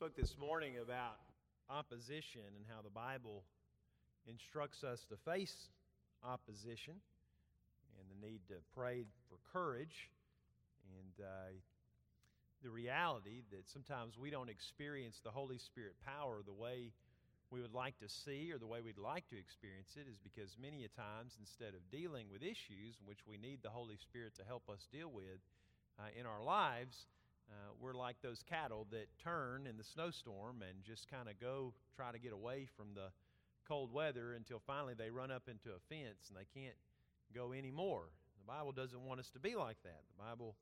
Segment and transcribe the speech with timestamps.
[0.00, 1.20] spoke this morning about
[1.68, 3.44] opposition and how the Bible
[4.24, 5.68] instructs us to face
[6.24, 10.08] opposition and the need to pray for courage.
[10.88, 11.52] And uh,
[12.64, 16.92] the reality that sometimes we don't experience the Holy Spirit power the way
[17.50, 20.56] we would like to see or the way we'd like to experience it is because
[20.56, 24.44] many a times instead of dealing with issues which we need the Holy Spirit to
[24.48, 25.44] help us deal with
[25.98, 27.04] uh, in our lives,
[27.50, 31.72] uh, we're like those cattle that turn in the snowstorm and just kind of go
[31.96, 33.10] try to get away from the
[33.66, 36.76] cold weather until finally they run up into a fence and they can't
[37.34, 38.10] go anymore.
[38.38, 40.02] The Bible doesn't want us to be like that.
[40.16, 40.56] The Bible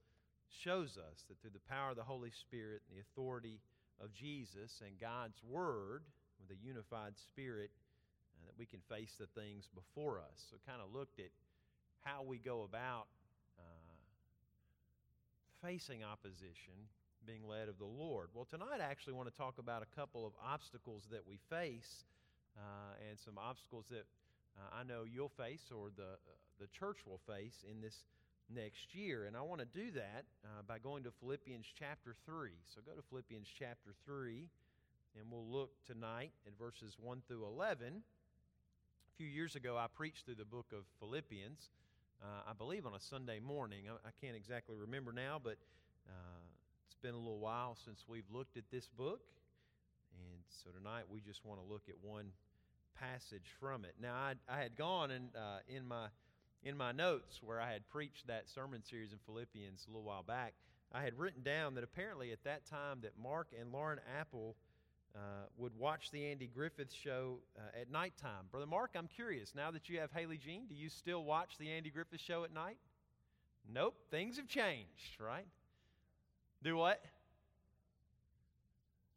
[0.48, 3.60] shows us that through the power of the Holy Spirit and the authority
[4.00, 6.02] of Jesus and God's Word,
[6.40, 7.70] with a unified spirit,
[8.36, 10.46] uh, that we can face the things before us.
[10.50, 11.30] So, kind of looked at
[12.02, 13.06] how we go about
[15.62, 16.86] facing opposition,
[17.26, 18.28] being led of the Lord.
[18.34, 22.04] Well, tonight I actually want to talk about a couple of obstacles that we face
[22.56, 24.06] uh, and some obstacles that
[24.56, 27.94] uh, I know you'll face or the, uh, the church will face in this
[28.48, 29.26] next year.
[29.26, 32.50] And I want to do that uh, by going to Philippians chapter 3.
[32.74, 34.48] So go to Philippians chapter 3,
[35.18, 37.86] and we'll look tonight at verses 1 through 11.
[37.98, 41.68] A few years ago, I preached through the book of Philippians
[42.22, 43.84] uh, I believe on a Sunday morning.
[43.88, 45.56] I, I can't exactly remember now, but
[46.08, 46.42] uh,
[46.86, 49.20] it's been a little while since we've looked at this book.
[50.12, 52.32] And so tonight we just want to look at one
[52.98, 53.94] passage from it.
[54.00, 56.06] Now, I, I had gone and uh, in my
[56.64, 60.24] in my notes where I had preached that sermon series in Philippians a little while
[60.24, 60.54] back,
[60.92, 64.56] I had written down that apparently at that time that Mark and Lauren Apple
[65.14, 65.18] uh,
[65.56, 68.46] would watch the Andy Griffith show uh, at nighttime.
[68.50, 69.54] Brother Mark, I'm curious.
[69.54, 72.52] Now that you have Haley Jean, do you still watch the Andy Griffith show at
[72.52, 72.76] night?
[73.72, 75.46] Nope, things have changed, right?
[76.62, 77.00] Do what?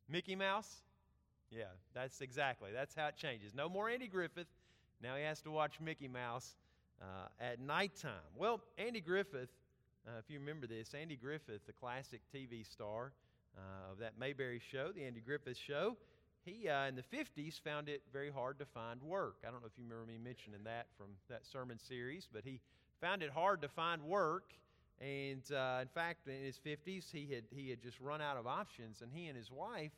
[0.10, 0.82] Mickey Mouse?
[1.50, 2.72] Yeah, that's exactly.
[2.74, 3.54] That's how it changes.
[3.54, 4.48] No more Andy Griffith.
[5.02, 6.56] Now he has to watch Mickey Mouse
[7.02, 8.12] uh, at nighttime.
[8.38, 9.50] Well, Andy Griffith,
[10.08, 13.12] uh, if you remember this, Andy Griffith, the classic TV star,
[13.58, 15.98] uh, of that Mayberry show, the Andy Griffith Show.
[16.44, 19.36] He, uh, in the 50s, found it very hard to find work.
[19.48, 22.60] I don't know if you remember me mentioning that from that sermon series, but he
[23.00, 24.54] found it hard to find work.
[25.00, 28.48] And uh, in fact, in his 50s, he had, he had just run out of
[28.48, 29.02] options.
[29.02, 29.92] And he and his wife,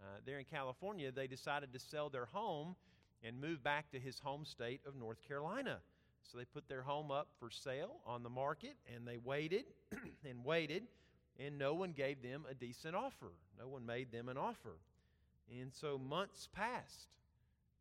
[0.00, 2.76] uh, there in California, they decided to sell their home
[3.22, 5.78] and move back to his home state of North Carolina.
[6.22, 9.64] So they put their home up for sale on the market, and they waited
[10.28, 10.84] and waited
[11.38, 13.32] and no one gave them a decent offer.
[13.58, 14.76] No one made them an offer.
[15.60, 17.08] And so months passed,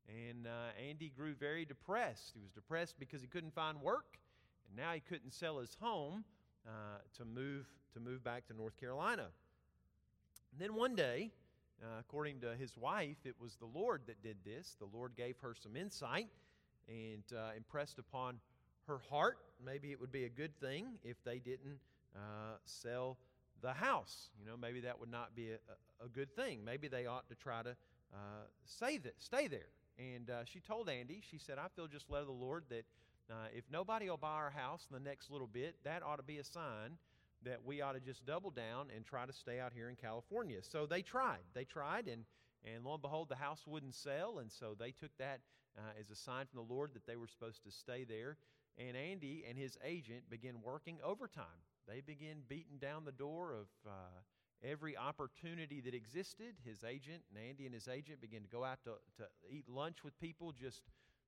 [0.07, 2.31] and uh, Andy grew very depressed.
[2.33, 4.17] He was depressed because he couldn't find work,
[4.67, 6.23] and now he couldn't sell his home
[6.67, 9.27] uh, to, move, to move back to North Carolina.
[10.51, 11.31] And then one day,
[11.81, 14.75] uh, according to his wife, it was the Lord that did this.
[14.79, 16.27] The Lord gave her some insight
[16.87, 18.39] and uh, impressed upon
[18.87, 19.37] her heart.
[19.63, 21.77] Maybe it would be a good thing if they didn't
[22.15, 23.17] uh, sell
[23.61, 24.29] the house.
[24.39, 26.63] You know, maybe that would not be a, a good thing.
[26.65, 27.75] Maybe they ought to try to
[28.13, 29.69] uh, say that, stay there.
[29.97, 32.85] And uh, she told Andy, she said, I feel just led of the Lord that
[33.29, 36.23] uh, if nobody will buy our house in the next little bit, that ought to
[36.23, 36.97] be a sign
[37.43, 40.57] that we ought to just double down and try to stay out here in California.
[40.61, 41.39] So they tried.
[41.53, 42.25] They tried, and,
[42.65, 44.39] and lo and behold, the house wouldn't sell.
[44.39, 45.39] And so they took that
[45.77, 48.37] uh, as a sign from the Lord that they were supposed to stay there.
[48.77, 51.45] And Andy and his agent began working overtime
[51.89, 53.91] they begin beating down the door of uh,
[54.63, 56.53] every opportunity that existed.
[56.63, 60.17] His agent, Andy and his agent, began to go out to, to eat lunch with
[60.19, 60.83] people just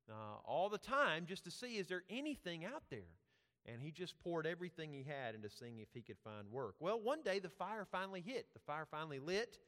[0.10, 3.18] uh, all the time just to see is there anything out there.
[3.66, 6.76] And he just poured everything he had into seeing if he could find work.
[6.80, 8.48] Well, one day the fire finally hit.
[8.54, 9.60] The fire finally lit,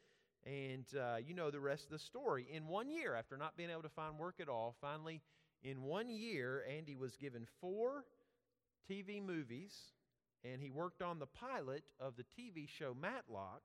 [0.48, 2.48] and uh, you know the rest of the story.
[2.52, 5.22] In one year, after not being able to find work at all, finally,
[5.62, 8.06] in one year, Andy was given four
[8.90, 9.76] TV movies
[10.44, 13.62] and he worked on the pilot of the TV show Matlock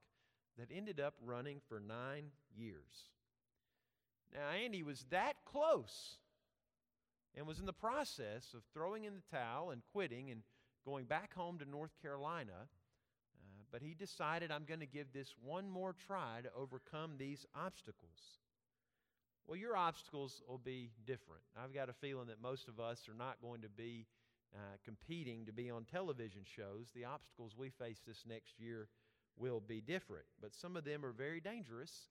[0.58, 2.26] that ended up running for nine
[2.56, 3.10] years.
[4.34, 6.18] Now, Andy was that close
[7.34, 10.42] and was in the process of throwing in the towel and quitting and
[10.84, 12.66] going back home to North Carolina.
[13.38, 17.46] Uh, but he decided, I'm going to give this one more try to overcome these
[17.54, 18.38] obstacles.
[19.46, 21.42] Well, your obstacles will be different.
[21.56, 24.06] I've got a feeling that most of us are not going to be
[24.54, 28.88] uh, competing to be on television shows, the obstacles we face this next year
[29.36, 30.24] will be different.
[30.40, 32.08] But some of them are very dangerous,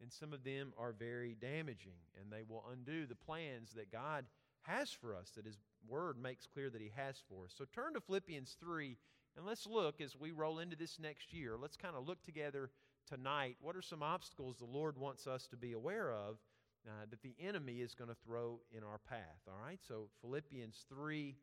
[0.00, 4.24] and some of them are very damaging, and they will undo the plans that God
[4.62, 7.54] has for us, that His Word makes clear that He has for us.
[7.56, 8.96] So turn to Philippians 3,
[9.36, 11.56] and let's look as we roll into this next year.
[11.60, 12.70] Let's kind of look together
[13.06, 16.38] tonight what are some obstacles the Lord wants us to be aware of
[16.86, 19.40] uh, that the enemy is going to throw in our path.
[19.48, 21.34] All right, so Philippians 3,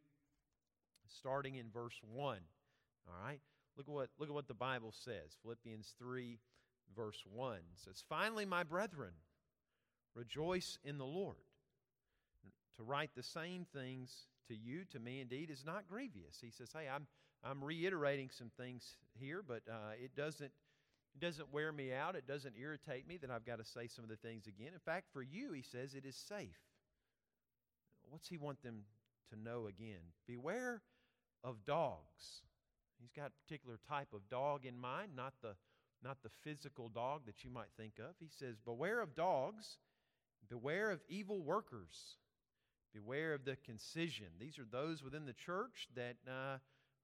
[1.17, 2.37] starting in verse 1.
[3.07, 3.39] All right,
[3.77, 5.37] look at what, look at what the Bible says.
[5.41, 6.39] Philippians 3,
[6.95, 9.13] verse 1 says, Finally, my brethren,
[10.15, 11.37] rejoice in the Lord.
[12.77, 14.11] To write the same things
[14.47, 16.39] to you, to me indeed, is not grievous.
[16.41, 17.07] He says, Hey, I'm,
[17.43, 20.51] I'm reiterating some things here, but uh, it doesn't
[21.13, 22.15] it doesn't wear me out.
[22.15, 24.71] It doesn't irritate me that I've got to say some of the things again.
[24.73, 26.57] In fact, for you, he says, it is safe.
[28.09, 28.83] What's he want them
[29.29, 30.13] to know again?
[30.27, 30.81] Beware
[31.43, 32.41] of dogs.
[32.99, 35.55] He's got a particular type of dog in mind, not the,
[36.03, 38.15] not the physical dog that you might think of.
[38.19, 39.77] He says, Beware of dogs,
[40.49, 42.17] beware of evil workers,
[42.93, 44.27] beware of the concision.
[44.39, 46.17] These are those within the church that.
[46.27, 46.57] Uh,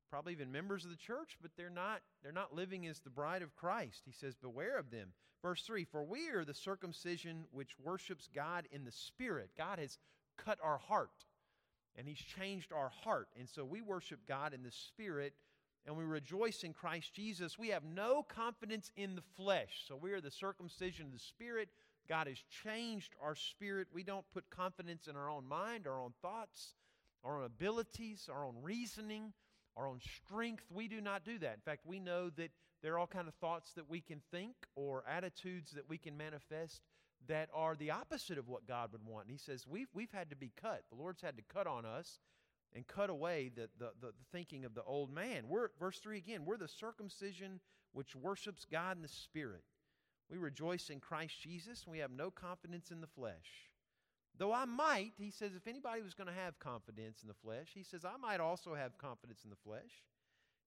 [0.10, 3.42] probably even members of the church, but they're not, they're not living as the bride
[3.42, 4.04] of Christ.
[4.06, 5.10] He says, Beware of them.
[5.42, 9.52] Verse 3 For we are the circumcision which worships God in the Spirit.
[9.58, 9.98] God has
[10.38, 11.26] cut our heart,
[11.98, 13.28] and He's changed our heart.
[13.38, 15.34] And so we worship God in the Spirit,
[15.86, 17.58] and we rejoice in Christ Jesus.
[17.58, 19.86] We have no confidence in the flesh.
[19.88, 21.70] So we are the circumcision of the Spirit.
[22.08, 23.88] God has changed our spirit.
[23.94, 26.76] We don't put confidence in our own mind, our own thoughts,
[27.24, 29.34] our own abilities, our own reasoning
[29.78, 30.66] our own strength.
[30.74, 31.54] We do not do that.
[31.54, 32.52] In fact, we know that
[32.82, 36.18] there are all kind of thoughts that we can think or attitudes that we can
[36.18, 36.82] manifest
[37.28, 39.26] that are the opposite of what God would want.
[39.26, 40.84] And he says, we've, we've had to be cut.
[40.90, 42.20] The Lord's had to cut on us
[42.74, 45.48] and cut away the, the, the, thinking of the old man.
[45.48, 47.60] We're, verse 3 again, we're the circumcision
[47.94, 49.64] which worships God in the Spirit.
[50.30, 53.72] We rejoice in Christ Jesus, and we have no confidence in the flesh.
[54.38, 57.70] Though I might, he says, if anybody was going to have confidence in the flesh,
[57.74, 60.04] he says, I might also have confidence in the flesh.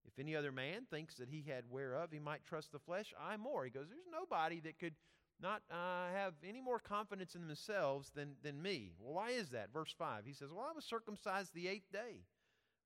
[0.06, 3.36] If any other man thinks that he had whereof he might trust the flesh, I
[3.36, 3.64] more.
[3.64, 4.94] He goes, There's nobody that could
[5.42, 8.92] not uh, have any more confidence in themselves than, than me.
[8.98, 9.72] Well, why is that?
[9.72, 12.24] Verse 5, he says, Well, I was circumcised the eighth day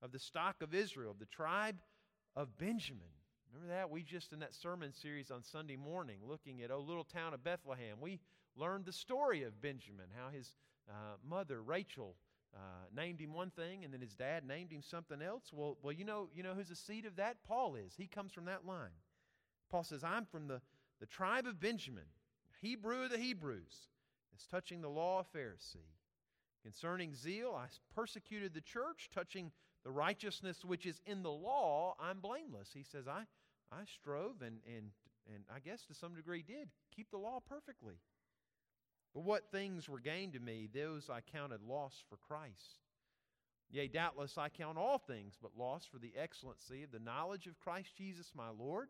[0.01, 1.77] of the stock of Israel, of the tribe
[2.35, 3.01] of Benjamin.
[3.53, 3.89] Remember that?
[3.89, 7.43] We just, in that sermon series on Sunday morning, looking at, oh, little town of
[7.43, 8.19] Bethlehem, we
[8.55, 10.55] learned the story of Benjamin, how his
[10.89, 12.15] uh, mother, Rachel,
[12.55, 12.59] uh,
[12.95, 15.51] named him one thing, and then his dad named him something else.
[15.51, 17.37] Well, well, you know, you know who's the seed of that?
[17.47, 17.93] Paul is.
[17.97, 18.95] He comes from that line.
[19.69, 20.61] Paul says, "I'm from the,
[20.99, 22.05] the tribe of Benjamin,
[22.65, 23.89] Hebrew of the Hebrews."
[24.33, 25.93] It's touching the law of Pharisee.
[26.61, 29.09] Concerning zeal, I persecuted the church.
[29.13, 29.51] Touching
[29.83, 32.71] the righteousness which is in the law, I'm blameless.
[32.73, 33.25] He says, I,
[33.71, 34.89] I strove and, and,
[35.33, 37.95] and I guess to some degree did keep the law perfectly.
[39.13, 42.81] But what things were gained to me, those I counted loss for Christ.
[43.69, 47.59] Yea, doubtless I count all things but loss for the excellency of the knowledge of
[47.59, 48.89] Christ Jesus my Lord,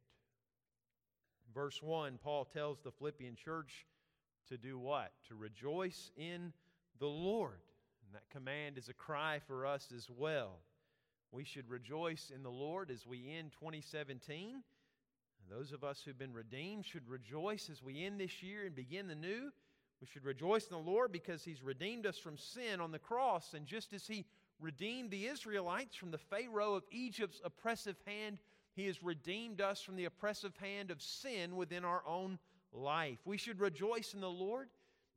[1.53, 3.85] Verse 1, Paul tells the Philippian church
[4.49, 5.11] to do what?
[5.27, 6.53] To rejoice in
[6.99, 7.59] the Lord.
[8.05, 10.59] And that command is a cry for us as well.
[11.31, 14.55] We should rejoice in the Lord as we end 2017.
[14.55, 14.63] And
[15.49, 19.07] those of us who've been redeemed should rejoice as we end this year and begin
[19.07, 19.51] the new.
[20.01, 23.53] We should rejoice in the Lord because He's redeemed us from sin on the cross.
[23.53, 24.25] And just as He
[24.59, 28.39] redeemed the Israelites from the Pharaoh of Egypt's oppressive hand,
[28.73, 32.39] He has redeemed us from the oppressive hand of sin within our own
[32.71, 33.19] life.
[33.25, 34.69] We should rejoice in the Lord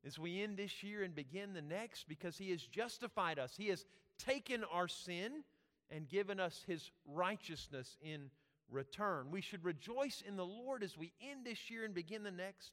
[0.06, 3.54] as we end this year and begin the next because He has justified us.
[3.56, 3.84] He has
[4.18, 5.44] taken our sin
[5.90, 8.30] and given us His righteousness in
[8.70, 9.30] return.
[9.30, 12.72] We should rejoice in the Lord as we end this year and begin the next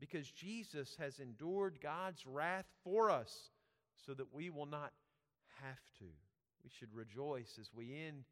[0.00, 3.50] because Jesus has endured God's wrath for us
[4.06, 4.92] so that we will not
[5.60, 6.06] have to.
[6.64, 8.24] We should rejoice as we end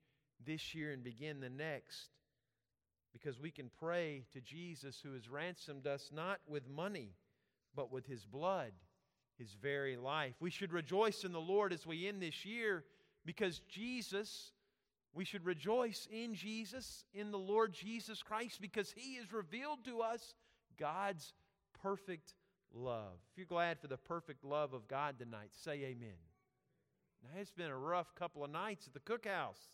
[0.47, 2.09] this year and begin the next
[3.13, 7.11] because we can pray to Jesus who has ransomed us not with money,
[7.75, 8.73] but with his blood,
[9.39, 10.35] his very life.
[10.41, 12.85] We should rejoice in the Lord as we end this year
[13.25, 14.53] because Jesus,
[15.13, 20.01] we should rejoice in Jesus, in the Lord Jesus Christ, because he has revealed to
[20.01, 20.35] us
[20.79, 21.35] God's
[21.83, 22.35] perfect
[22.73, 23.15] love.
[23.33, 26.19] If you're glad for the perfect love of God tonight, say amen.
[27.23, 29.69] Now, it's been a rough couple of nights at the cookhouse.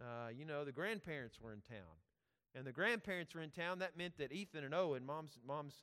[0.00, 1.96] Uh, you know, the grandparents were in town.
[2.54, 5.74] and the grandparents were in town, that meant that Ethan and Owen, mom's, mom's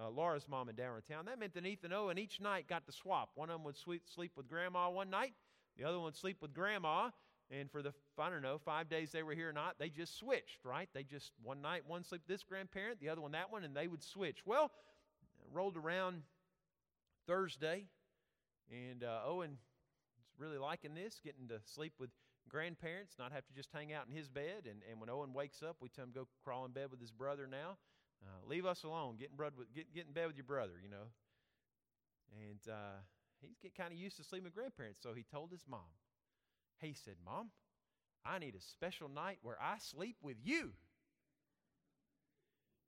[0.00, 1.26] uh, Laura's mom and dad were in town.
[1.26, 3.30] That meant that Ethan and Owen each night got to swap.
[3.34, 5.34] One of them would sleep, sleep with grandma one night,
[5.76, 7.10] the other one would sleep with grandma.
[7.50, 10.18] And for the, I don't know, five days they were here or not, they just
[10.18, 10.88] switched, right?
[10.92, 13.88] They just, one night, one sleep this grandparent, the other one that one, and they
[13.88, 14.40] would switch.
[14.44, 14.70] Well,
[15.50, 16.22] rolled around
[17.26, 17.86] Thursday,
[18.70, 22.10] and uh, Owen is really liking this, getting to sleep with
[22.48, 24.66] grandparents, not have to just hang out in his bed.
[24.68, 27.10] And, and when Owen wakes up, we tell him go crawl in bed with his
[27.10, 27.76] brother now.
[28.22, 29.16] Uh, leave us alone.
[29.18, 31.12] Get in, bed with, get, get in bed with your brother, you know.
[32.32, 32.98] And uh,
[33.40, 35.00] he's getting kind of used to sleeping with grandparents.
[35.02, 35.92] So he told his mom,
[36.80, 37.50] he said, Mom,
[38.24, 40.72] I need a special night where I sleep with you.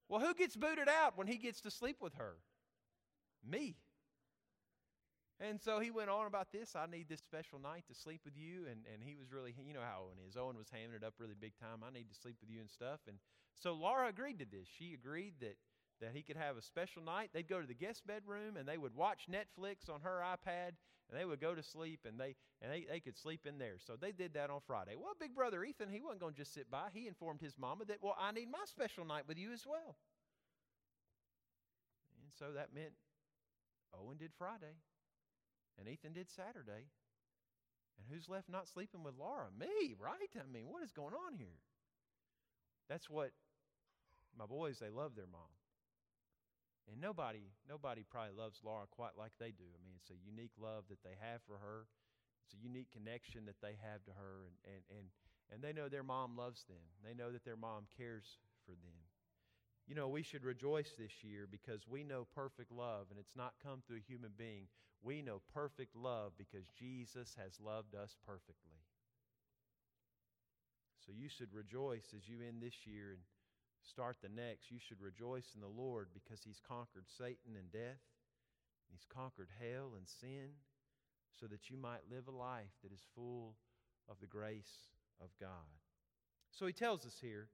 [0.09, 2.35] Well, who gets booted out when he gets to sleep with her?
[3.49, 3.77] Me.
[5.41, 6.77] And so he went on about this.
[6.77, 8.67] I need this special night to sleep with you.
[8.71, 10.37] And, and he was really, you know how Owen is.
[10.37, 11.81] Owen was hamming it up really big time.
[11.83, 13.01] I need to sleep with you and stuff.
[13.09, 13.17] And
[13.57, 14.69] so Laura agreed to this.
[14.69, 15.57] She agreed that,
[16.03, 17.31] that he could have a special night.
[17.33, 20.77] They'd go to the guest bedroom and they would watch Netflix on her iPad
[21.09, 23.77] and they would go to sleep and they and they, they could sleep in there.
[23.79, 24.93] So they did that on Friday.
[24.95, 26.89] Well, big brother Ethan, he wasn't going to just sit by.
[26.93, 29.97] He informed his mama that, well, I need my special night with you as well.
[32.23, 32.93] And so that meant
[33.99, 34.77] Owen did Friday.
[35.79, 36.91] And Ethan did Saturday.
[37.99, 39.49] And who's left not sleeping with Laura?
[39.59, 40.31] Me, right?
[40.37, 41.61] I mean, what is going on here?
[42.89, 43.33] That's what
[44.37, 45.53] my boys, they love their mom.
[46.91, 49.69] And nobody, nobody probably loves Laura quite like they do.
[49.69, 51.87] I mean, it's a unique love that they have for her.
[52.47, 54.49] It's a unique connection that they have to her.
[54.49, 55.07] And, and, and,
[55.53, 56.83] and they know their mom loves them.
[57.05, 58.27] They know that their mom cares
[58.67, 59.10] for them.
[59.87, 63.55] You know, we should rejoice this year because we know perfect love, and it's not
[63.63, 64.67] come through a human being.
[65.03, 68.79] We know perfect love because Jesus has loved us perfectly.
[71.05, 73.23] So you should rejoice as you end this year and
[73.83, 74.71] start the next.
[74.71, 78.05] You should rejoice in the Lord because He's conquered Satan and death,
[78.87, 80.55] and He's conquered hell and sin,
[81.41, 83.57] so that you might live a life that is full
[84.09, 85.73] of the grace of God.
[86.53, 87.49] So He tells us here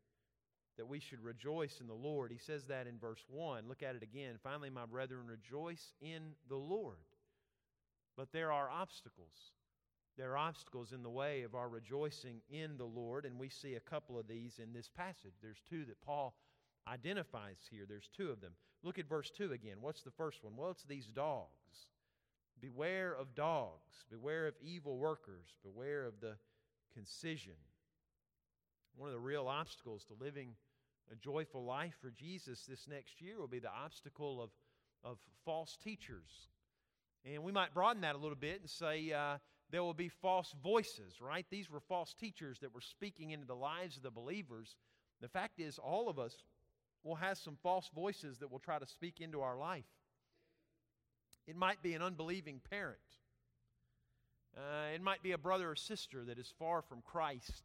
[0.76, 2.30] that we should rejoice in the Lord.
[2.30, 3.64] He says that in verse 1.
[3.68, 4.34] Look at it again.
[4.42, 6.96] Finally, my brethren, rejoice in the Lord.
[8.16, 9.52] But there are obstacles.
[10.16, 13.74] There are obstacles in the way of our rejoicing in the Lord, and we see
[13.74, 15.34] a couple of these in this passage.
[15.42, 16.34] There's two that Paul
[16.88, 17.84] identifies here.
[17.86, 18.52] There's two of them.
[18.82, 19.76] Look at verse 2 again.
[19.80, 20.56] What's the first one?
[20.56, 21.88] Well, it's these dogs.
[22.60, 24.04] Beware of dogs.
[24.10, 25.54] Beware of evil workers.
[25.62, 26.36] Beware of the
[26.94, 27.56] concision.
[28.96, 30.54] One of the real obstacles to living
[31.12, 34.50] a joyful life for Jesus this next year will be the obstacle of,
[35.04, 36.48] of false teachers.
[37.24, 39.38] And we might broaden that a little bit and say uh,
[39.70, 41.46] there will be false voices, right?
[41.50, 44.76] These were false teachers that were speaking into the lives of the believers.
[45.20, 46.34] The fact is, all of us
[47.02, 49.84] will have some false voices that will try to speak into our life.
[51.46, 52.98] It might be an unbelieving parent.
[54.56, 57.62] Uh, it might be a brother or sister that is far from Christ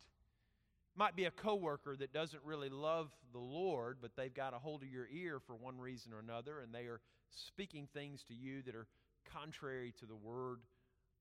[0.95, 4.83] might be a coworker that doesn't really love the Lord, but they've got a hold
[4.83, 8.61] of your ear for one reason or another, and they are speaking things to you
[8.63, 8.87] that are
[9.33, 10.59] contrary to the Word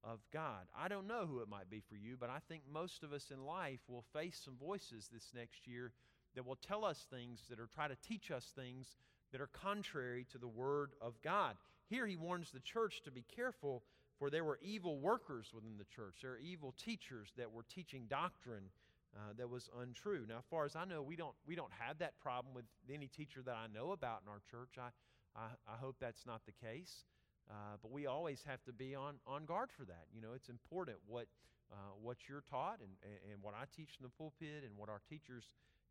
[0.03, 0.67] of God.
[0.77, 3.31] I don't know who it might be for you, but I think most of us
[3.31, 5.93] in life will face some voices this next year
[6.35, 8.97] that will tell us things that are try to teach us things
[9.33, 11.57] that are contrary to the Word of God.
[11.89, 13.83] Here he warns the church to be careful,
[14.19, 16.17] for there were evil workers within the church.
[16.23, 18.71] There are evil teachers that were teaching doctrine
[19.17, 20.25] uh, that was untrue.
[20.29, 23.09] Now, as far as I know, we don't we don't have that problem with any
[23.09, 24.79] teacher that I know about in our church.
[24.79, 24.91] I
[25.37, 27.05] I, I hope that's not the case.
[27.51, 30.07] Uh, but we always have to be on, on guard for that.
[30.15, 31.27] You know, it's important what
[31.73, 32.91] uh, what you're taught and,
[33.31, 35.45] and what I teach in the pulpit and what our teachers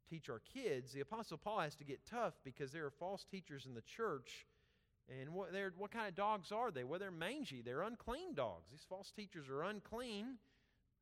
[0.09, 0.91] teach our kids.
[0.91, 4.45] The Apostle Paul has to get tough because there are false teachers in the church.
[5.09, 6.83] And what, what kind of dogs are they?
[6.83, 7.61] Well, they're mangy.
[7.63, 8.69] They're unclean dogs.
[8.71, 10.37] These false teachers are unclean.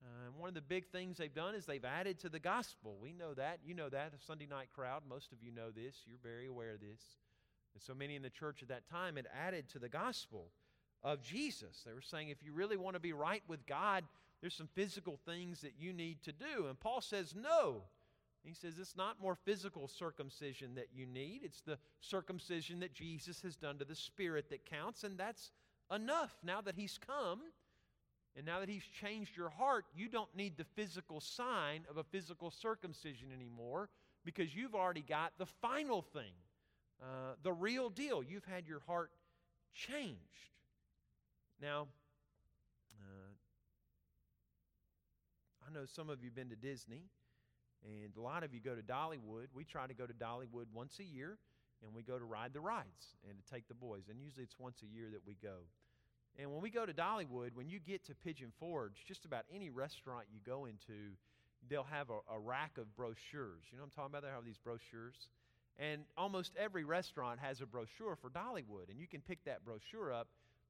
[0.04, 2.98] Uh, one of the big things they've done is they've added to the gospel.
[3.02, 3.60] We know that.
[3.66, 4.12] You know that.
[4.12, 5.96] The Sunday night crowd, most of you know this.
[6.06, 7.02] You're very aware of this.
[7.74, 10.52] And so many in the church at that time had added to the gospel
[11.04, 11.84] of Jesus.
[11.86, 14.04] They were saying, if you really want to be right with God,
[14.42, 16.68] there's some physical things that you need to do.
[16.68, 17.84] And Paul says, no.
[18.44, 23.42] He says, it's not more physical circumcision that you need, it's the circumcision that Jesus
[23.42, 25.52] has done to the Spirit that counts, and that's
[25.94, 26.38] enough.
[26.44, 27.42] Now that He's come,
[28.38, 32.04] and now that He's changed your heart, you don't need the physical sign of a
[32.04, 33.90] physical circumcision anymore
[34.24, 36.34] because you've already got the final thing,
[37.02, 38.22] uh, the real deal.
[38.24, 39.12] You've had your heart
[39.74, 40.22] changed.
[41.62, 41.88] Now,
[42.94, 43.34] uh,
[45.68, 47.10] I know some of you have been to Disney,
[47.84, 49.48] And a lot of you go to Dollywood.
[49.54, 51.38] We try to go to Dollywood once a year,
[51.84, 54.04] and we go to ride the rides and to take the boys.
[54.10, 55.66] And usually it's once a year that we go.
[56.40, 59.70] And when we go to Dollywood, when you get to Pigeon Forge, just about any
[59.70, 61.16] restaurant you go into,
[61.68, 63.64] they'll have a, a rack of brochures.
[63.72, 64.22] You know what I'm talking about?
[64.24, 65.16] They have these brochures.
[65.80, 68.90] And almost every restaurant has a brochure for Dollywood.
[68.90, 70.28] And you can pick that brochure up,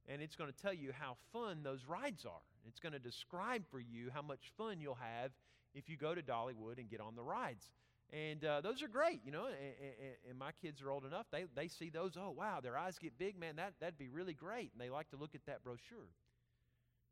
[0.08, 2.42] and it's going to tell you how fun those rides are.
[2.68, 5.32] It's going to describe for you how much fun you'll have
[5.74, 7.70] if you go to Dollywood and get on the rides.
[8.14, 9.48] And uh, those are great, you know.
[9.48, 12.14] And, and, and, my kids are old enough; they they see those.
[12.18, 12.60] Oh, wow!
[12.62, 13.58] Their eyes get big, man.
[13.58, 14.72] That that'd be really great.
[14.72, 16.08] And they like to look at that brochure.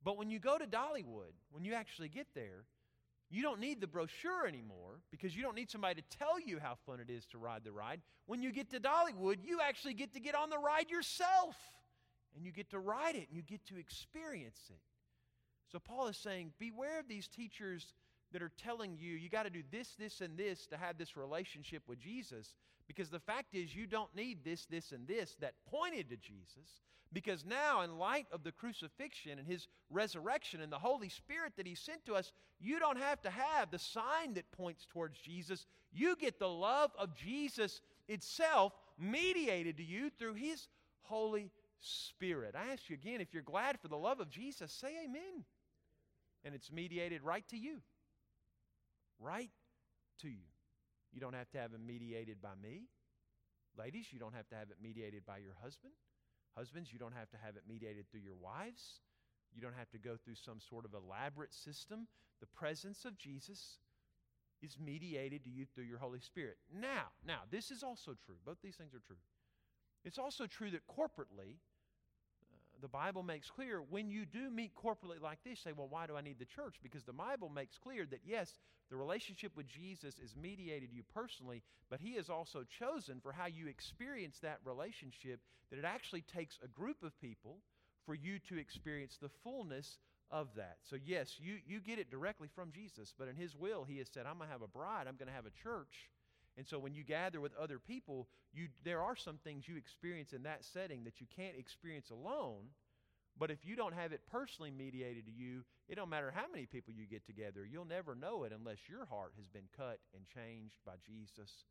[0.04, 2.64] But when you go to Dollywood, when you actually get there,
[3.30, 6.76] you don't need the brochure anymore because you don't need somebody to tell you how
[6.86, 8.02] fun it is to ride the ride.
[8.28, 11.56] When you get to Dollywood, you actually get to get on the ride yourself,
[12.36, 14.80] and you get to ride it, and you get to experience it.
[15.72, 17.94] So Paul is saying, beware of these teachers
[18.32, 21.16] that are telling you you got to do this, this, and this to have this
[21.16, 22.54] relationship with Jesus.
[22.88, 26.82] Because the fact is, you don't need this, this, and this that pointed to Jesus.
[27.14, 31.66] Because now, in light of the crucifixion and his resurrection and the Holy Spirit that
[31.66, 35.66] he sent to us, you don't have to have the sign that points towards Jesus.
[35.94, 40.68] You get the love of Jesus itself mediated to you through his
[41.04, 42.56] Holy Spirit.
[42.56, 45.46] I ask you again if you're glad for the love of Jesus, say amen.
[46.44, 47.82] And it's mediated right to you
[49.20, 49.52] right
[50.22, 50.50] to you.
[51.12, 52.84] You don't have to have it mediated by me.
[53.78, 55.94] Ladies, you don't have to have it mediated by your husband.
[56.56, 59.02] Husbands, you don't have to have it mediated through your wives.
[59.54, 62.08] You don't have to go through some sort of elaborate system.
[62.40, 63.80] The presence of Jesus
[64.62, 66.58] is mediated to you through your Holy Spirit.
[66.74, 68.36] Now, now, this is also true.
[68.46, 69.20] Both these things are true.
[70.04, 71.58] It's also true that corporately,
[72.82, 76.16] the Bible makes clear when you do meet corporately like this, say, well, why do
[76.16, 76.76] I need the church?
[76.82, 78.52] Because the Bible makes clear that yes,
[78.90, 83.48] the relationship with Jesus is mediated you personally, but He has also chosen for how
[83.48, 87.58] you experience that relationship that it actually takes a group of people
[88.06, 89.98] for you to experience the fullness
[90.30, 90.78] of that.
[90.84, 94.08] So, yes, you, you get it directly from Jesus, but in His will, He has
[94.14, 96.10] said, I'm going to have a bride, I'm going to have a church
[96.58, 100.32] and so when you gather with other people, you, there are some things you experience
[100.32, 102.68] in that setting that you can't experience alone.
[103.38, 106.66] But if you don't have it personally mediated to you, it don't matter how many
[106.66, 107.68] people you get together.
[107.70, 111.66] You'll never know it unless your heart has been cut and changed by Jesus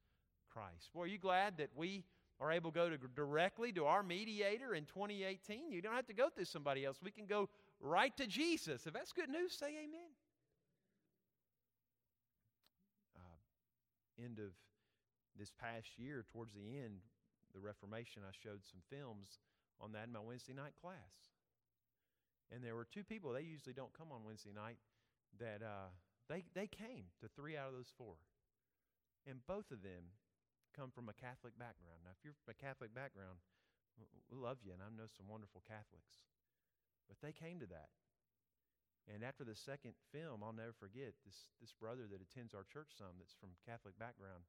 [0.53, 0.93] Christ.
[0.95, 2.05] Boy, are you glad that we
[2.39, 5.73] are able to go to directly to our mediator in 2018?
[5.73, 6.99] You don't have to go through somebody else.
[7.03, 7.49] We can go
[7.81, 8.87] right to Jesus.
[8.87, 10.11] If that's good news, say amen.
[13.17, 14.53] Uh, end of
[15.39, 17.03] this past year, towards the end,
[17.53, 19.39] the Reformation, I showed some films
[19.81, 21.35] on that in my Wednesday night class.
[22.51, 24.79] And there were two people, they usually don't come on Wednesday night,
[25.39, 25.91] that uh,
[26.29, 28.15] they, they came to three out of those four.
[29.27, 30.13] And both of them
[30.77, 32.05] come from a Catholic background.
[32.05, 33.41] Now, if you're from a Catholic background,
[34.31, 36.27] we love you, and I know some wonderful Catholics.
[37.07, 37.95] But they came to that.
[39.07, 42.97] And after the second film, I'll never forget this, this brother that attends our church
[42.97, 44.49] some that's from Catholic background.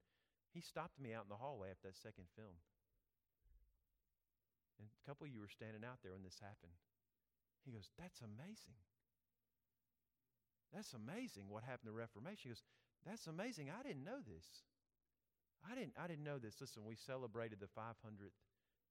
[0.56, 2.56] He stopped me out in the hallway after that second film.
[4.80, 6.72] And a couple of you were standing out there when this happened.
[7.68, 8.80] He goes, That's amazing.
[10.72, 12.48] That's amazing what happened to Reformation.
[12.48, 12.64] He goes,
[13.04, 13.68] That's amazing.
[13.68, 14.64] I didn't know this.
[15.60, 16.64] I didn't, I didn't know this.
[16.64, 18.40] Listen, we celebrated the 500th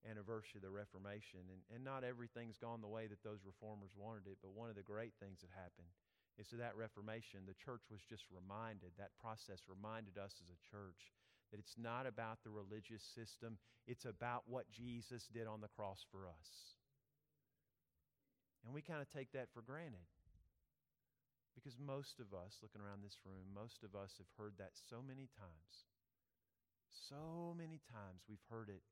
[0.05, 4.29] anniversary of the Reformation, and, and not everything's gone the way that those reformers wanted
[4.29, 5.88] it, but one of the great things that happened
[6.37, 10.61] is to that Reformation, the church was just reminded, that process reminded us as a
[10.66, 11.14] church
[11.54, 16.02] that it's not about the religious system, it's about what Jesus did on the cross
[16.10, 16.74] for us.
[18.66, 20.10] And we kind of take that for granted.
[21.54, 24.98] Because most of us, looking around this room, most of us have heard that so
[24.98, 25.86] many times.
[26.90, 28.82] So many times we've heard it.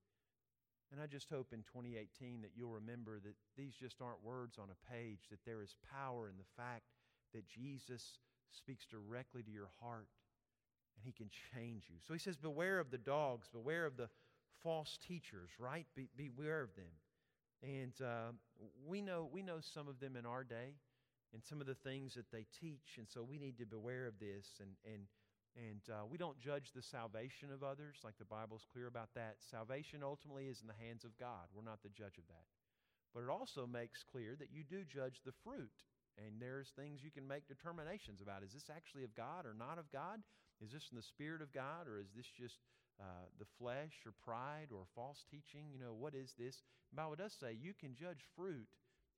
[0.94, 4.70] And I just hope in 2018 that you'll remember that these just aren't words on
[4.70, 6.94] a page, that there is power in the fact
[7.34, 8.22] that Jesus
[8.54, 10.06] speaks directly to your heart
[11.02, 11.96] and he can change you.
[12.06, 14.08] So he says, Beware of the dogs, beware of the
[14.62, 15.86] false teachers, right?
[15.96, 16.92] Be, beware of them.
[17.62, 18.32] And uh,
[18.86, 20.74] we, know, we know some of them in our day
[21.32, 24.18] and some of the things that they teach, and so we need to beware of
[24.20, 24.60] this.
[24.60, 25.02] And, and,
[25.56, 29.36] and uh, we don't judge the salvation of others, like the Bible's clear about that.
[29.40, 31.48] Salvation ultimately is in the hands of God.
[31.54, 32.46] We're not the judge of that.
[33.14, 35.72] But it also makes clear that you do judge the fruit.
[36.18, 38.42] And there's things you can make determinations about.
[38.42, 40.20] Is this actually of God or not of God?
[40.60, 42.58] Is this in the Spirit of God, or is this just
[43.00, 45.70] uh, the flesh, or pride, or false teaching?
[45.72, 46.62] You know, what is this?
[46.90, 48.68] The Bible does say you can judge fruit,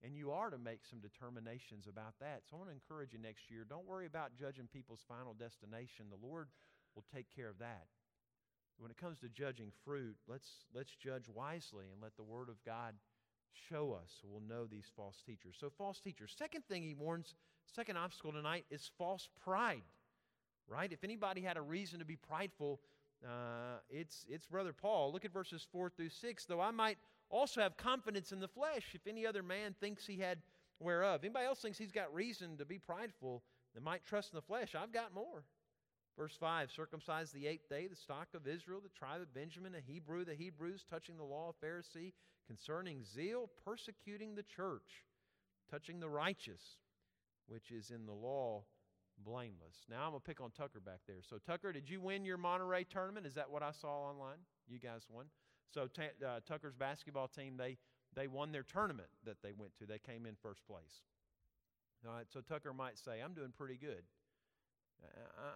[0.03, 2.42] and you are to make some determinations about that.
[2.49, 6.07] So I want to encourage you next year don't worry about judging people's final destination.
[6.09, 6.49] The Lord
[6.94, 7.87] will take care of that.
[8.79, 12.62] When it comes to judging fruit, let's, let's judge wisely and let the Word of
[12.64, 12.94] God
[13.68, 15.57] show us we'll know these false teachers.
[15.59, 16.35] So, false teachers.
[16.37, 17.35] Second thing he warns,
[17.75, 19.83] second obstacle tonight is false pride,
[20.68, 20.92] right?
[20.92, 22.81] If anybody had a reason to be prideful,
[23.24, 25.12] uh, it's, it's Brother Paul.
[25.12, 26.44] Look at verses 4 through 6.
[26.46, 26.98] Though I might
[27.31, 30.38] also have confidence in the flesh, if any other man thinks he had
[30.79, 31.20] whereof.
[31.22, 33.42] Anybody else thinks he's got reason to be prideful
[33.74, 34.74] that might trust in the flesh?
[34.74, 35.44] I've got more.
[36.16, 39.81] Verse 5 Circumcised the eighth day, the stock of Israel, the tribe of Benjamin, a
[39.81, 42.12] Hebrew, the Hebrews, touching the law of Pharisee,
[42.46, 45.05] concerning zeal, persecuting the church,
[45.70, 46.62] touching the righteous,
[47.48, 48.62] which is in the law,
[49.22, 49.77] blameless.
[49.90, 51.22] Now I'm going to pick on Tucker back there.
[51.29, 53.27] So, Tucker, did you win your Monterey tournament?
[53.27, 54.38] Is that what I saw online?
[54.68, 55.27] You guys won.
[55.72, 57.79] So, t- uh, Tucker's basketball team, they,
[58.14, 59.87] they won their tournament that they went to.
[59.87, 61.03] They came in first place.
[62.07, 64.05] All right, so Tucker might say, I'm doing pretty good.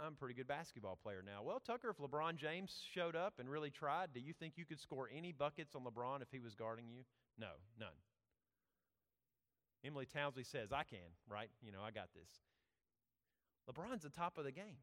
[0.04, 1.42] I'm a pretty good basketball player now.
[1.42, 4.80] Well, Tucker, if LeBron James showed up and really tried, do you think you could
[4.80, 7.04] score any buckets on LeBron if he was guarding you?
[7.38, 7.88] No, none.
[9.84, 11.50] Emily Townsley says, I can, right?
[11.62, 12.28] You know, I got this.
[13.70, 14.78] LeBron's the top of the game.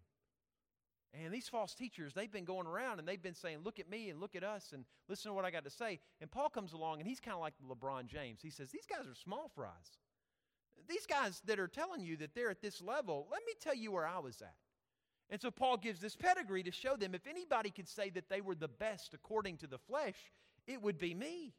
[1.24, 4.10] And these false teachers, they've been going around and they've been saying, Look at me
[4.10, 6.00] and look at us and listen to what I got to say.
[6.20, 8.42] And Paul comes along and he's kind of like LeBron James.
[8.42, 10.00] He says, These guys are small fries.
[10.90, 13.92] These guys that are telling you that they're at this level, let me tell you
[13.92, 14.56] where I was at.
[15.30, 18.42] And so Paul gives this pedigree to show them if anybody could say that they
[18.42, 20.18] were the best according to the flesh,
[20.68, 21.54] it would be me.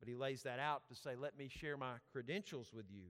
[0.00, 3.08] But he lays that out to say, Let me share my credentials with you.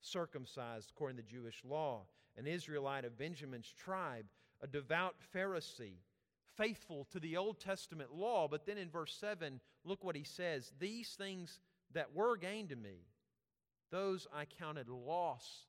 [0.00, 4.26] Circumcised according to Jewish law, an Israelite of Benjamin's tribe,
[4.62, 5.98] a devout Pharisee,
[6.56, 8.48] faithful to the Old Testament law.
[8.48, 11.60] But then in verse 7, look what he says These things
[11.94, 13.06] that were gained to me,
[13.90, 15.66] those I counted loss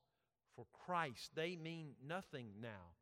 [0.55, 1.31] for Christ.
[1.35, 2.93] They mean nothing now.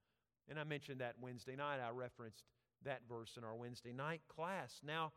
[0.49, 1.79] And I mentioned that Wednesday night.
[1.85, 2.43] I referenced
[2.85, 4.79] that verse in our Wednesday night class.
[4.85, 5.11] Now,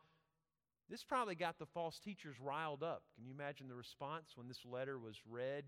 [0.89, 3.03] this probably got the false teachers riled up.
[3.15, 5.63] Can you imagine the response when this letter was read?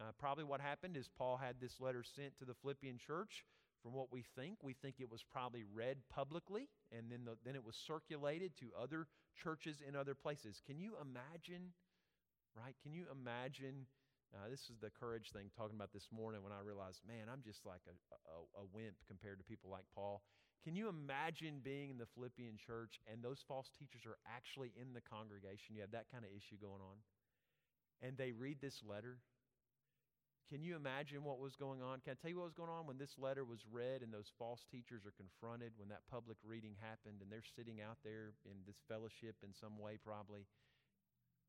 [0.00, 3.44] Uh, probably what happened is Paul had this letter sent to the Philippian church.
[3.82, 7.56] From what we think, we think it was probably read publicly and then, the, then
[7.56, 10.60] it was circulated to other churches in other places.
[10.66, 11.72] Can you imagine,
[12.52, 12.76] right?
[12.82, 13.88] Can you imagine
[14.36, 17.42] uh, this is the courage thing talking about this morning when I realized, man, I'm
[17.42, 17.96] just like a,
[18.30, 20.22] a, a, wimp compared to people like Paul.
[20.62, 24.92] Can you imagine being in the Philippian church and those false teachers are actually in
[24.92, 25.74] the congregation?
[25.74, 27.02] You have that kind of issue going on.
[28.04, 29.18] And they read this letter.
[30.50, 32.02] Can you imagine what was going on?
[32.02, 34.34] Can I tell you what was going on when this letter was read and those
[34.36, 38.66] false teachers are confronted when that public reading happened and they're sitting out there in
[38.66, 40.50] this fellowship in some way, probably,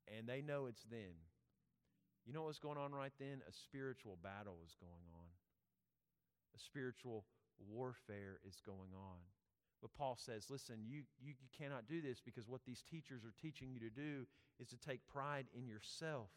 [0.05, 1.17] and they know it's them
[2.25, 3.41] you know what was going on right then?
[3.47, 5.29] A spiritual battle was going on.
[6.55, 7.25] A spiritual
[7.57, 9.17] warfare is going on.
[9.81, 13.33] But Paul says, listen, you, you, you cannot do this because what these teachers are
[13.41, 14.27] teaching you to do
[14.59, 16.29] is to take pride in yourself.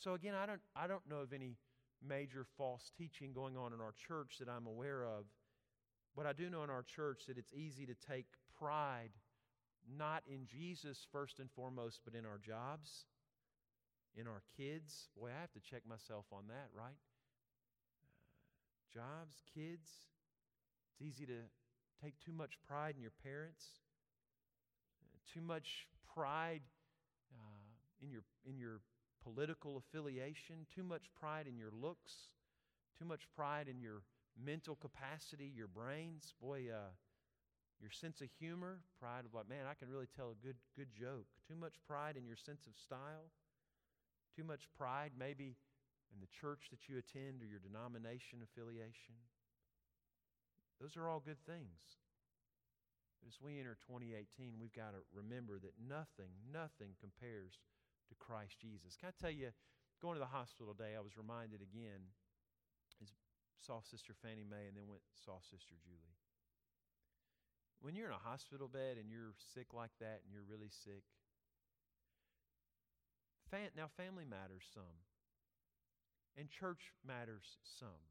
[0.00, 1.56] So again, I don't, I don't know of any
[2.06, 5.24] major false teaching going on in our church that I'm aware of.
[6.16, 8.26] But I do know in our church that it's easy to take
[8.58, 9.10] pride
[9.96, 13.04] not in Jesus first and foremost, but in our jobs
[14.16, 15.08] in our kids.
[15.18, 16.98] Boy, I have to check myself on that, right?
[18.02, 19.88] Uh, jobs, kids.
[20.92, 21.46] It's easy to
[22.02, 23.64] take too much pride in your parents,
[25.02, 26.62] uh, too much pride
[27.32, 28.80] uh, in, your, in your
[29.22, 32.30] political affiliation, too much pride in your looks,
[32.98, 34.02] too much pride in your
[34.42, 36.34] mental capacity, your brains.
[36.40, 36.90] Boy, uh,
[37.80, 40.92] your sense of humor, pride of like, man, I can really tell a good, good
[40.92, 41.26] joke.
[41.48, 43.30] Too much pride in your sense of style
[44.36, 45.56] too much pride, maybe
[46.14, 49.20] in the church that you attend or your denomination affiliation.
[50.80, 52.00] Those are all good things.
[53.20, 57.60] But as we enter 2018, we've got to remember that nothing, nothing compares
[58.10, 58.98] to Christ Jesus.
[58.98, 59.54] Can I tell you,
[60.02, 62.10] going to the hospital today, I was reminded again,
[63.00, 63.14] as
[63.62, 66.18] saw Sister Fannie Mae and then went saw Sister Julie.
[67.80, 71.06] When you're in a hospital bed and you're sick like that and you're really sick,
[73.74, 75.02] now, family matters some,
[76.38, 78.06] and church matters some.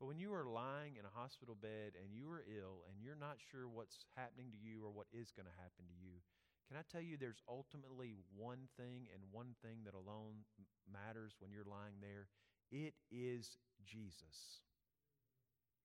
[0.00, 3.18] But when you are lying in a hospital bed and you are ill and you're
[3.18, 6.24] not sure what's happening to you or what is going to happen to you,
[6.68, 10.46] can I tell you there's ultimately one thing and one thing that alone
[10.90, 12.28] matters when you're lying there?
[12.70, 14.62] It is Jesus.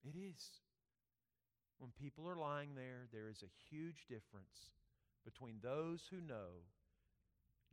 [0.03, 0.61] It is.
[1.79, 4.71] When people are lying there, there is a huge difference
[5.25, 6.63] between those who know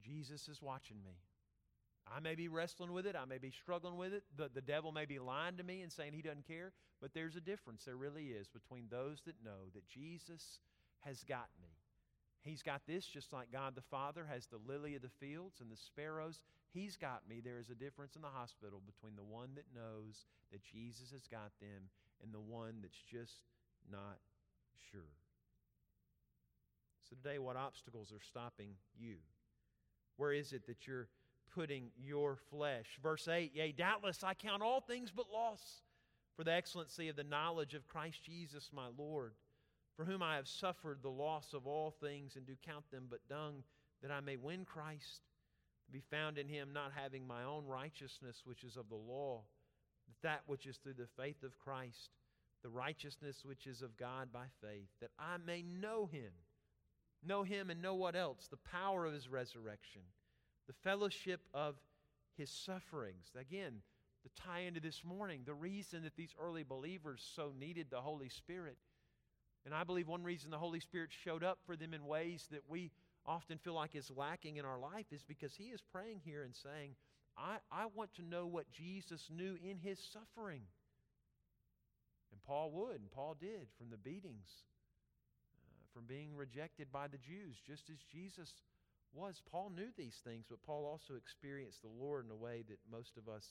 [0.02, 1.22] Jesus is watching me.
[2.12, 3.16] I may be wrestling with it.
[3.16, 4.24] I may be struggling with it.
[4.36, 6.72] The, the devil may be lying to me and saying he doesn't care.
[7.00, 7.84] But there's a difference.
[7.84, 10.58] There really is between those that know that Jesus
[11.00, 11.73] has got me.
[12.44, 15.72] He's got this just like God the Father has the lily of the fields and
[15.72, 16.40] the sparrows.
[16.72, 17.40] He's got me.
[17.42, 21.26] There is a difference in the hospital between the one that knows that Jesus has
[21.26, 21.88] got them
[22.22, 23.40] and the one that's just
[23.90, 24.18] not
[24.92, 25.00] sure.
[27.08, 29.16] So, today, what obstacles are stopping you?
[30.16, 31.08] Where is it that you're
[31.54, 32.98] putting your flesh?
[33.02, 35.82] Verse 8 Yea, doubtless I count all things but loss
[36.36, 39.32] for the excellency of the knowledge of Christ Jesus my Lord,
[39.96, 43.26] for whom I have suffered the loss of all things and do count them but
[43.28, 43.62] dung,
[44.02, 45.22] that I may win Christ,
[45.90, 49.42] be found in him, not having my own righteousness, which is of the law,
[50.06, 52.10] but that which is through the faith of Christ,
[52.62, 56.32] the righteousness which is of God by faith, that I may know him
[57.26, 58.48] know him and know what else?
[58.48, 60.02] The power of his resurrection,
[60.66, 61.76] the fellowship of
[62.36, 63.32] his sufferings.
[63.38, 63.74] Again,
[64.22, 68.28] the tie into this morning, the reason that these early believers so needed the Holy
[68.28, 68.76] Spirit.
[69.64, 72.68] And I believe one reason the Holy Spirit showed up for them in ways that
[72.68, 72.90] we
[73.26, 76.54] often feel like is lacking in our life is because he is praying here and
[76.54, 76.94] saying,
[77.36, 80.62] I, I want to know what Jesus knew in his suffering.
[82.30, 84.64] And Paul would, and Paul did, from the beatings
[85.64, 88.52] uh, from being rejected by the Jews, just as Jesus
[89.14, 89.42] was.
[89.50, 93.16] Paul knew these things, but Paul also experienced the Lord in a way that most
[93.16, 93.46] of us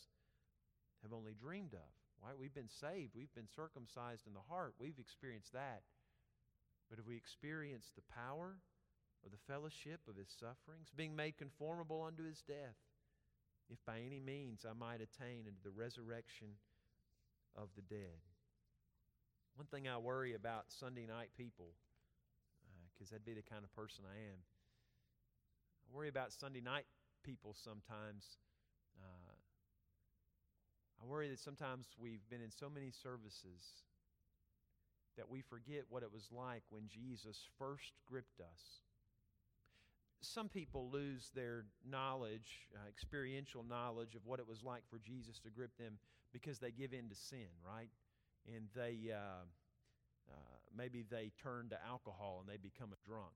[1.02, 1.90] have only dreamed of.
[2.24, 2.38] Right?
[2.38, 5.82] We've been saved, we've been circumcised in the heart, we've experienced that.
[6.94, 8.54] But have we experienced the power
[9.26, 12.78] of the fellowship of his sufferings, being made conformable unto his death,
[13.68, 16.50] if by any means I might attain unto the resurrection
[17.56, 18.22] of the dead?
[19.56, 21.74] One thing I worry about Sunday night people
[22.94, 24.38] because that'd be the kind of person I am.
[25.90, 26.86] I worry about Sunday night
[27.24, 28.38] people sometimes.
[29.02, 29.34] Uh,
[31.02, 33.82] I worry that sometimes we've been in so many services
[35.18, 38.82] that we forget what it was like when Jesus first gripped us.
[40.22, 45.40] Some people lose their knowledge, uh, experiential knowledge of what it was like for Jesus
[45.40, 45.98] to grip them
[46.32, 47.90] because they give in to sin, right?
[48.48, 49.12] And they.
[49.12, 49.46] Uh,
[50.30, 53.36] uh, maybe they turn to alcohol and they become a drunk.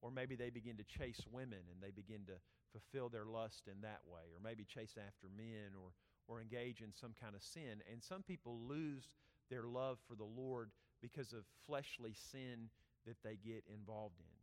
[0.00, 2.36] Or maybe they begin to chase women and they begin to
[2.72, 4.32] fulfill their lust in that way.
[4.32, 5.92] Or maybe chase after men or,
[6.28, 7.80] or engage in some kind of sin.
[7.90, 9.08] And some people lose
[9.50, 10.70] their love for the Lord
[11.04, 12.72] because of fleshly sin
[13.04, 14.40] that they get involved in.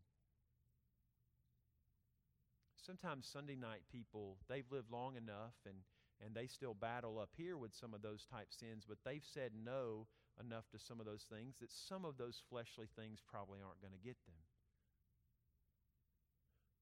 [2.77, 5.81] Sometimes Sunday night people, they've lived long enough and,
[6.21, 9.57] and they still battle up here with some of those type sins, but they've said
[9.57, 10.05] no
[10.37, 13.97] enough to some of those things that some of those fleshly things probably aren't going
[13.97, 14.37] to get them.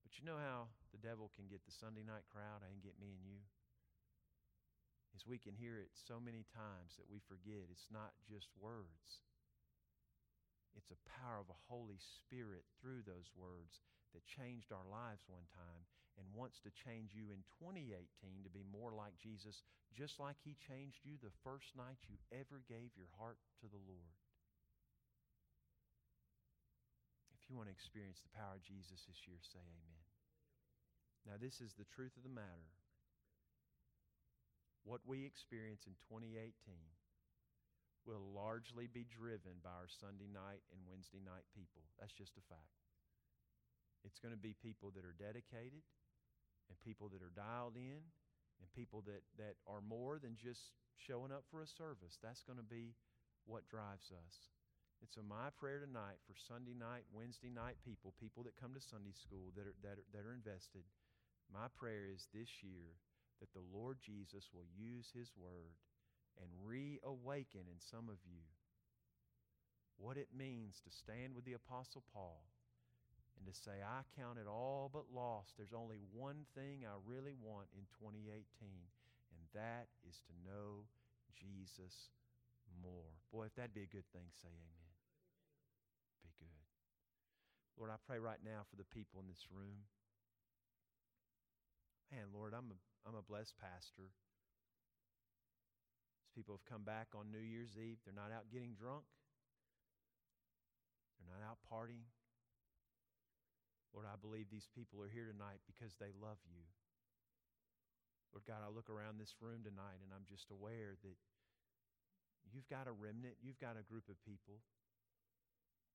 [0.04, 3.16] But you know how the devil can get the Sunday night crowd and get me
[3.16, 3.40] and you?
[5.16, 9.24] Is we can hear it so many times that we forget it's not just words.
[10.78, 13.82] It's a power of a Holy Spirit through those words
[14.14, 15.86] that changed our lives one time
[16.18, 19.64] and wants to change you in 2018 to be more like Jesus,
[19.96, 23.80] just like He changed you the first night you ever gave your heart to the
[23.88, 24.18] Lord.
[27.32, 30.04] If you want to experience the power of Jesus this year, say amen.
[31.26, 32.70] Now, this is the truth of the matter.
[34.84, 36.54] What we experience in 2018
[38.08, 41.84] will largely be driven by our Sunday night and Wednesday night people.
[42.00, 42.80] That's just a fact.
[44.08, 45.84] It's going to be people that are dedicated
[46.72, 48.00] and people that are dialed in
[48.60, 52.20] and people that, that are more than just showing up for a service.
[52.24, 52.96] That's going to be
[53.48, 54.36] what drives us.
[55.00, 58.84] And so, my prayer tonight for Sunday night, Wednesday night people, people that come to
[58.84, 60.84] Sunday school that are, that are, that are invested,
[61.48, 63.00] my prayer is this year
[63.40, 65.80] that the Lord Jesus will use His Word
[66.40, 68.42] and reawaken in some of you
[70.00, 72.48] what it means to stand with the Apostle Paul
[73.36, 75.56] and to say, I count it all but lost.
[75.56, 80.88] There's only one thing I really want in 2018, and that is to know
[81.36, 82.12] Jesus
[82.84, 83.12] more.
[83.32, 84.92] Boy, if that'd be a good thing, say amen.
[86.24, 86.64] Be good.
[87.80, 89.88] Lord, I pray right now for the people in this room.
[92.12, 94.12] Man, Lord, I'm a, I'm a blessed pastor.
[96.30, 97.98] These people have come back on New Year's Eve.
[98.06, 99.02] They're not out getting drunk,
[101.18, 102.06] they're not out partying.
[103.90, 106.62] Lord, I believe these people are here tonight because they love you.
[108.30, 111.18] Lord God, I look around this room tonight and I'm just aware that
[112.54, 114.62] you've got a remnant, you've got a group of people.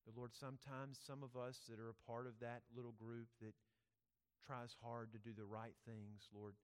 [0.03, 3.55] But Lord, sometimes some of us that are a part of that little group that
[4.43, 6.59] tries hard to do the right things, Lord,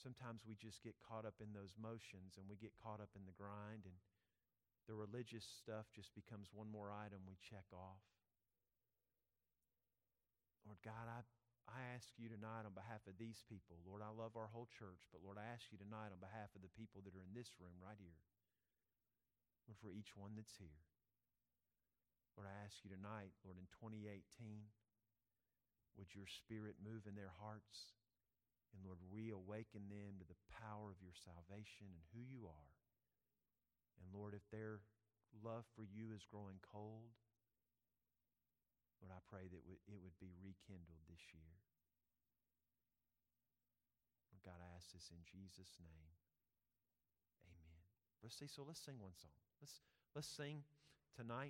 [0.00, 3.24] sometimes we just get caught up in those motions and we get caught up in
[3.26, 3.96] the grind, and
[4.86, 8.04] the religious stuff just becomes one more item we check off.
[10.64, 11.20] Lord God, I,
[11.68, 13.80] I ask you tonight on behalf of these people.
[13.84, 16.64] Lord, I love our whole church, but Lord, I ask you tonight on behalf of
[16.64, 18.20] the people that are in this room right here.
[19.68, 20.80] Lord, for each one that's here.
[22.36, 24.20] Lord, I ask you tonight, Lord, in 2018,
[25.96, 27.94] would your spirit move in their hearts?
[28.74, 32.74] And Lord, reawaken them to the power of your salvation and who you are.
[34.02, 34.82] And Lord, if their
[35.42, 37.14] love for you is growing cold,
[38.98, 41.54] Lord, I pray that it would be rekindled this year.
[44.32, 46.10] Lord God, I ask this in Jesus' name.
[47.46, 47.78] Amen.
[48.22, 49.36] Let's see, so let's sing one song.
[49.60, 49.84] Let's
[50.16, 50.64] let's sing
[51.14, 51.42] tonight.